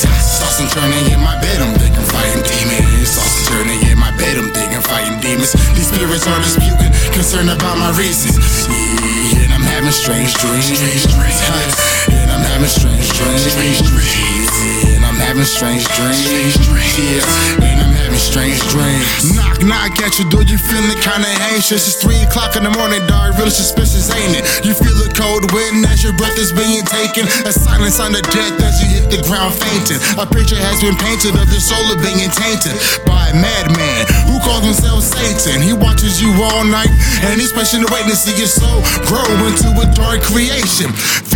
[0.00, 0.24] demons.
[0.24, 3.08] Sauce and turning in my bed, I'm thinking fighting demons.
[3.08, 5.52] Sauce and turning in my bed, I'm thinking fighting demons.
[5.74, 8.38] These spirits are disputing, concerned about my reasons.
[8.66, 10.66] Yeah, and I'm having strange dreams.
[10.66, 11.38] Strange dreams.
[12.10, 13.42] And I'm having strange dreams.
[13.46, 14.03] Strange dreams
[15.44, 16.56] having strange dreams.
[16.96, 19.36] Yeah, and I'm having strange dreams.
[19.36, 21.86] Knock, knock at your door, you feeling kinda anxious.
[21.88, 23.36] It's three o'clock in the morning, dog.
[23.38, 24.44] Really suspicious, ain't it?
[24.64, 27.26] You feel the cold wind as your breath is being taken.
[27.44, 30.00] A silence on the death as you hit the ground fainting.
[30.18, 34.64] A picture has been painted of the soul being tainted by a madman who calls
[34.64, 35.60] himself Satan.
[35.60, 36.90] He watches you all night
[37.26, 40.88] and he's patiently waiting to see your soul grow into a dark creation.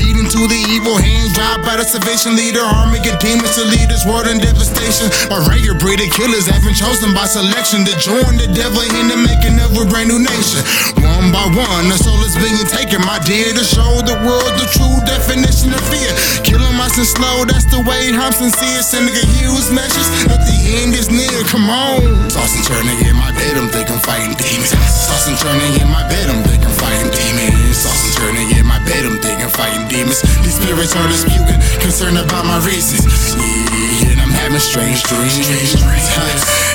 [0.08, 3.92] Feed into the evil hand, job by the salvation leader, army of demons to lead
[3.92, 5.04] this world in devastation.
[5.28, 9.12] A rare breed of killers have been chosen by selection to join the devil in
[9.12, 10.64] the making of a brand new nation.
[11.04, 14.64] One by one, the soul is being taken, my dear, to show the world the
[14.72, 16.08] true definition of fear.
[16.40, 18.80] Killing myself slow, that's the way I'm sincere.
[18.80, 21.36] Sending a huge message that the end is near.
[21.52, 22.32] Come on.
[22.32, 24.72] Tossing, turning in my bed, I'm thinking fighting demons.
[24.72, 26.87] Tossing, turning in my bed, I'm thinking fighting
[30.12, 30.42] fighting.
[30.44, 33.34] These spirits are disputing, concerned about my reasons.
[33.36, 35.48] Yeah, and I'm having strange dreams.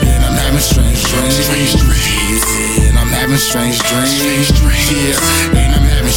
[0.01, 1.43] And I'm having strange dreams.
[2.87, 4.51] And I'm having strange dreams.
[4.91, 5.52] Yeah,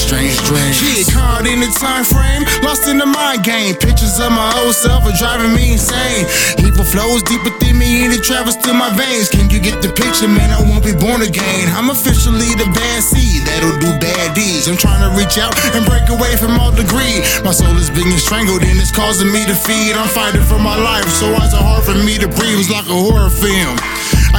[0.06, 1.10] strange dreams.
[1.10, 3.74] Caught in the time frame, lost in the mind game.
[3.74, 6.24] Pictures of my old self are driving me insane.
[6.62, 9.28] Evil flows deep within me and it travels through my veins.
[9.28, 10.54] Can you get the picture, man?
[10.54, 11.66] I won't be born again.
[11.74, 14.70] I'm officially the bad seed that'll do bad deeds.
[14.70, 17.26] I'm trying to reach out and break away from all the greed.
[17.42, 19.98] My soul is being strangled and it's causing me to feed.
[19.98, 22.62] I'm fighting for my life, so why is it hard for me to breathe?
[22.62, 23.74] It's like a horror film.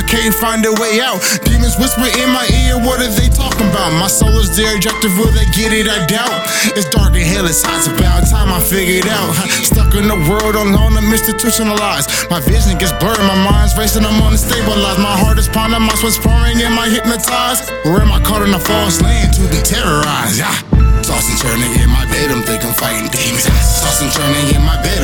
[0.07, 1.19] Can't find a way out.
[1.43, 3.91] Demons whisper in my ear, what are they talking about?
[3.99, 5.91] My soul is their objective, will they get it?
[5.91, 6.47] I doubt.
[6.79, 9.35] It's dark and hell, it's hot, it's about time I figure it out.
[9.67, 12.31] Stuck in the world alone, I'm institutionalized.
[12.31, 15.03] My vision gets blurred, my mind's racing, I'm unstabilized.
[15.03, 17.67] My heart is pounding, my sweat's pouring, am I hypnotized?
[17.83, 20.39] Or am I caught in a false land to be terrorized?
[20.39, 20.55] Yeah.
[21.03, 23.47] Tossing, turning in my bed, I'm thinking fighting demons.
[23.83, 24.96] Tossing, turning in my bed,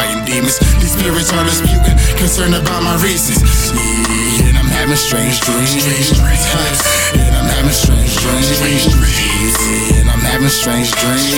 [0.00, 0.56] fighting demons.
[0.80, 3.44] These spirits are disputing, concerned about my reasons.
[3.76, 5.76] Yeah, and I'm having strange dreams.
[5.76, 8.48] And I'm having strange dreams.
[9.60, 11.28] Yeah, and I'm having strange dreams.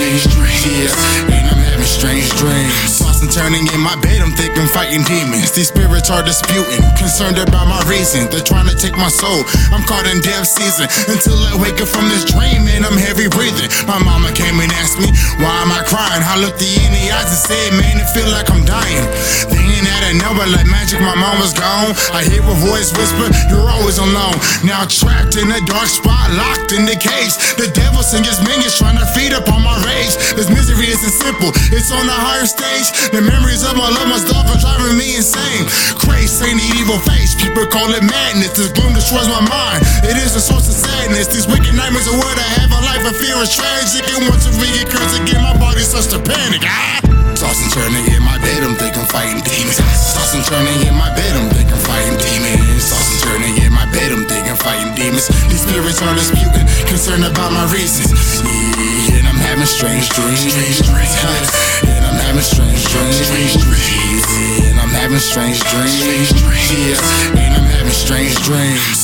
[0.63, 2.99] Yeah, and I'm having strange dreams.
[3.03, 5.51] Tossing, turning in my bed, I'm thinking fighting demons.
[5.51, 8.31] These spirits are disputing, concerned about my reason.
[8.31, 9.43] They're trying to take my soul.
[9.75, 13.27] I'm caught in death season until I wake up from this dream and I'm heavy
[13.27, 13.67] breathing.
[13.91, 14.22] My mama
[16.17, 19.05] am I looked her in the eyes and said, man, it feel like I'm dying.
[19.49, 21.93] Then out of nowhere, like magic, my mom was gone.
[22.13, 24.37] I hear a voice whisper, you're always alone.
[24.63, 27.33] Now trapped in a dark spot, locked in the cage.
[27.57, 30.13] The devil and his minions trying to feed upon my rage.
[30.35, 32.91] This misery isn't simple, it's on a higher stage.
[33.15, 35.65] The memories of my loved ones are driving me insane.
[35.97, 38.53] Crazy ain't the evil face, people call it madness.
[38.53, 39.81] This gloom destroys my mind.
[40.03, 41.31] It is a source of sadness.
[41.31, 42.69] These wicked nightmares are what I have.
[42.75, 44.03] A life of fear is tragic.
[44.13, 46.63] And want to reoccurs again, my starts to panic.
[46.63, 47.03] Ah!
[47.35, 49.77] Tossing, turning in my bed, I'm thinking fighting demons.
[50.15, 52.87] Tossing, turning in my bed, I'm thinking fighting demons.
[52.87, 55.27] Tossing, turning in my bed, I'm thinking fighting demons.
[55.51, 58.15] These spirits are disputing, concerned about my reasons.
[58.47, 60.55] Yeah, and I'm having strange dreams.
[60.55, 63.19] And I'm having strange dreams.
[63.43, 65.99] Yeah, and I'm having strange dreams.
[65.99, 69.02] Yeah, and I'm having strange dreams.